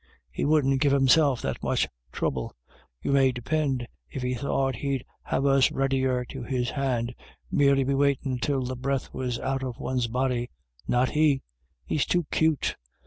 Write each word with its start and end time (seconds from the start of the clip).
He 0.31 0.45
wouldn't 0.45 0.81
give 0.81 0.93
himself 0.93 1.43
that 1.43 1.61
much 1.61 1.87
throuble, 2.11 2.55
you 3.03 3.11
may 3.11 3.31
depind, 3.31 3.87
if 4.09 4.23
he 4.23 4.33
thought 4.33 4.77
he'd 4.77 5.05
have 5.25 5.45
us 5.45 5.69
readier 5.71 6.25
to 6.25 6.41
his 6.41 6.71
hand, 6.71 7.13
merely 7.51 7.83
be 7.83 7.93
waitin' 7.93 8.39
till 8.39 8.63
the 8.63 8.75
breath 8.75 9.13
was 9.13 9.37
out 9.37 9.61
of 9.61 9.77
one's 9.77 10.07
body— 10.07 10.49
not 10.87 11.11
he; 11.11 11.43
he's 11.85 12.07
too 12.07 12.25
cute. 12.31 12.75